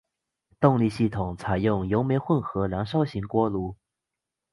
[0.59, 3.75] 动力系统采用油煤混合燃烧型锅炉。